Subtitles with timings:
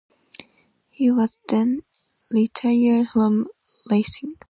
[0.89, 1.83] He was then
[2.31, 3.45] retired from
[3.91, 4.33] racing.